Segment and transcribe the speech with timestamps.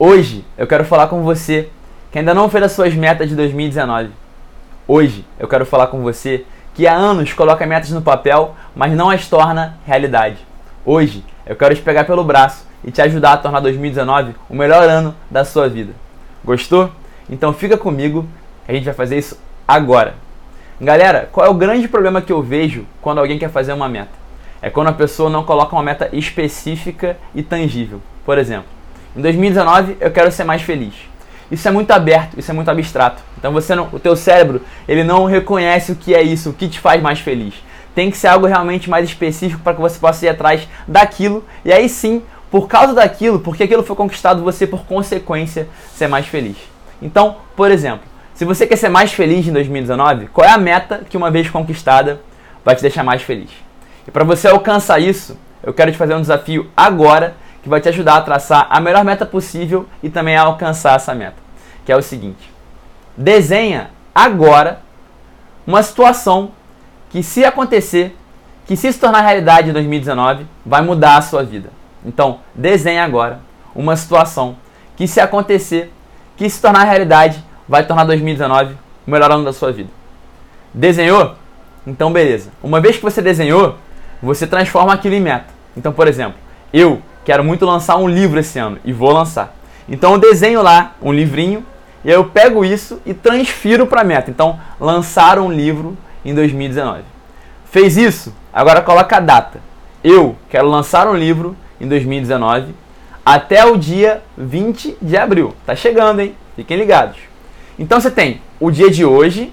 [0.00, 1.70] Hoje eu quero falar com você
[2.12, 4.10] que ainda não fez as suas metas de 2019.
[4.86, 9.10] Hoje eu quero falar com você que há anos coloca metas no papel, mas não
[9.10, 10.38] as torna realidade.
[10.86, 14.88] Hoje eu quero te pegar pelo braço e te ajudar a tornar 2019 o melhor
[14.88, 15.92] ano da sua vida.
[16.44, 16.92] Gostou?
[17.28, 18.24] Então fica comigo,
[18.68, 19.36] a gente vai fazer isso
[19.66, 20.14] agora.
[20.80, 24.12] Galera, qual é o grande problema que eu vejo quando alguém quer fazer uma meta?
[24.62, 28.00] É quando a pessoa não coloca uma meta específica e tangível.
[28.24, 28.77] Por exemplo,
[29.18, 30.94] em 2019 eu quero ser mais feliz.
[31.50, 33.20] Isso é muito aberto, isso é muito abstrato.
[33.36, 36.68] Então você não, o teu cérebro, ele não reconhece o que é isso, o que
[36.68, 37.54] te faz mais feliz.
[37.96, 41.72] Tem que ser algo realmente mais específico para que você possa ir atrás daquilo e
[41.72, 46.56] aí sim, por causa daquilo, porque aquilo foi conquistado, você por consequência ser mais feliz.
[47.02, 51.02] Então, por exemplo, se você quer ser mais feliz em 2019, qual é a meta
[51.10, 52.20] que uma vez conquistada
[52.64, 53.50] vai te deixar mais feliz?
[54.06, 57.34] E para você alcançar isso, eu quero te fazer um desafio agora
[57.68, 61.14] que vai te ajudar a traçar a melhor meta possível e também a alcançar essa
[61.14, 61.36] meta,
[61.84, 62.50] que é o seguinte:
[63.14, 64.80] desenha agora
[65.66, 66.50] uma situação
[67.10, 68.16] que se acontecer,
[68.66, 71.70] que se se tornar realidade em 2019, vai mudar a sua vida.
[72.04, 73.40] Então, desenha agora
[73.74, 74.56] uma situação
[74.96, 75.92] que se acontecer,
[76.38, 78.74] que se tornar realidade, vai tornar 2019
[79.06, 79.90] o melhor ano da sua vida.
[80.72, 81.34] Desenhou?
[81.86, 82.50] Então beleza.
[82.62, 83.76] Uma vez que você desenhou,
[84.22, 85.46] você transforma aquilo em meta.
[85.76, 86.38] Então, por exemplo,
[86.72, 89.54] eu quero muito lançar um livro esse ano e vou lançar.
[89.86, 91.62] Então eu desenho lá um livrinho
[92.02, 94.30] e aí eu pego isso e transfiro para a meta.
[94.30, 97.02] Então, lançar um livro em 2019.
[97.66, 98.34] Fez isso?
[98.50, 99.60] Agora coloca a data.
[100.02, 102.74] Eu quero lançar um livro em 2019
[103.26, 105.54] até o dia 20 de abril.
[105.66, 106.34] Tá chegando, hein?
[106.56, 107.18] Fiquem ligados.
[107.78, 109.52] Então você tem o dia de hoje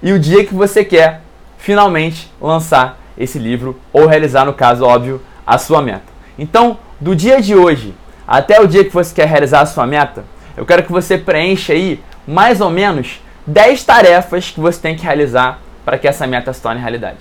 [0.00, 1.22] e o dia que você quer
[1.58, 6.04] finalmente lançar esse livro ou realizar, no caso óbvio, a sua meta.
[6.38, 7.94] Então, do dia de hoje
[8.26, 10.24] até o dia que você quer realizar a sua meta,
[10.56, 15.02] eu quero que você preencha aí mais ou menos 10 tarefas que você tem que
[15.02, 17.18] realizar para que essa meta se torne realidade.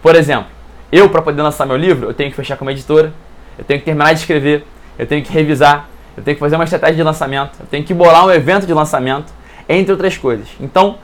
[0.00, 0.46] Por exemplo,
[0.90, 3.12] eu para poder lançar meu livro, eu tenho que fechar com uma editora,
[3.58, 4.64] eu tenho que terminar de escrever,
[4.98, 7.92] eu tenho que revisar, eu tenho que fazer uma estratégia de lançamento, eu tenho que
[7.92, 9.32] bolar um evento de lançamento,
[9.68, 10.48] entre outras coisas.
[10.60, 10.98] Então,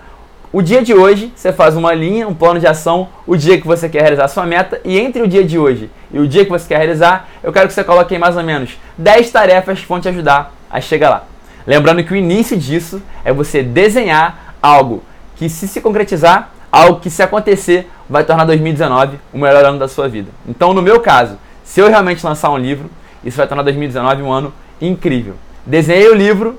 [0.53, 3.67] o dia de hoje, você faz uma linha, um plano de ação, o dia que
[3.67, 6.51] você quer realizar sua meta, e entre o dia de hoje e o dia que
[6.51, 9.87] você quer realizar, eu quero que você coloque aí mais ou menos 10 tarefas que
[9.87, 11.25] vão te ajudar a chegar lá.
[11.67, 15.03] Lembrando que o início disso é você desenhar algo
[15.35, 19.89] que, se se concretizar, algo que, se acontecer, vai tornar 2019 o melhor ano da
[19.89, 20.31] sua vida.
[20.49, 22.89] Então, no meu caso, se eu realmente lançar um livro,
[23.25, 25.35] isso vai tornar 2019 um ano incrível.
[25.67, 26.59] Desenhei o livro,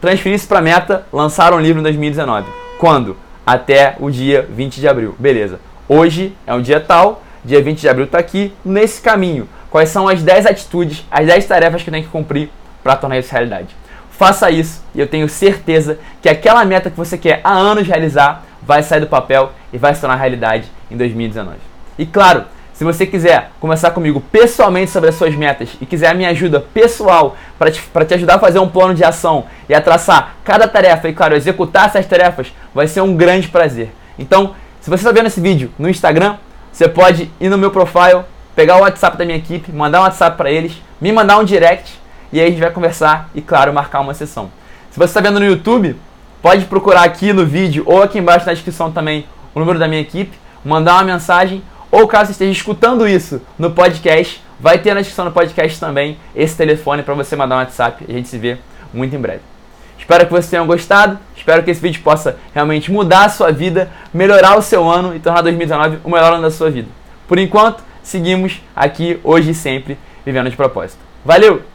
[0.00, 2.65] transferi isso para a meta, lançar um livro em 2019.
[2.78, 3.16] Quando?
[3.46, 5.14] Até o dia 20 de abril.
[5.18, 5.60] Beleza.
[5.88, 9.48] Hoje é um dia tal, dia 20 de abril está aqui, nesse caminho.
[9.70, 12.50] Quais são as 10 atitudes, as 10 tarefas que tenho que cumprir
[12.82, 13.74] para tornar isso realidade?
[14.10, 18.44] Faça isso e eu tenho certeza que aquela meta que você quer há anos realizar
[18.62, 21.58] vai sair do papel e vai se tornar realidade em 2019.
[21.98, 22.44] E claro,
[22.76, 26.60] se você quiser conversar comigo pessoalmente sobre as suas metas e quiser a minha ajuda
[26.60, 30.68] pessoal para te, te ajudar a fazer um plano de ação e a traçar cada
[30.68, 33.90] tarefa e, claro, executar essas tarefas, vai ser um grande prazer.
[34.18, 36.36] Então, se você está vendo esse vídeo no Instagram,
[36.70, 40.36] você pode ir no meu profile, pegar o WhatsApp da minha equipe, mandar um WhatsApp
[40.36, 41.98] para eles, me mandar um direct
[42.30, 44.50] e aí a gente vai conversar e, claro, marcar uma sessão.
[44.90, 45.96] Se você está vendo no YouTube,
[46.42, 50.02] pode procurar aqui no vídeo ou aqui embaixo na descrição também o número da minha
[50.02, 55.24] equipe, mandar uma mensagem ou caso esteja escutando isso no podcast, vai ter na descrição
[55.24, 58.04] do podcast também esse telefone para você mandar um WhatsApp.
[58.08, 58.58] A gente se vê
[58.92, 59.40] muito em breve.
[59.98, 61.18] Espero que vocês tenham gostado.
[61.36, 65.18] Espero que esse vídeo possa realmente mudar a sua vida, melhorar o seu ano e
[65.18, 66.88] tornar 2019 o melhor ano da sua vida.
[67.26, 70.98] Por enquanto, seguimos aqui hoje e sempre vivendo de propósito.
[71.24, 71.62] Valeu!